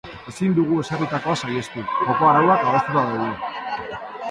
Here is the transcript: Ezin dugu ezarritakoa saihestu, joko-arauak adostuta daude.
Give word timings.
Ezin 0.29 0.53
dugu 0.59 0.79
ezarritakoa 0.83 1.35
saihestu, 1.43 1.85
joko-arauak 2.09 2.67
adostuta 2.73 3.07
daude. 3.13 4.03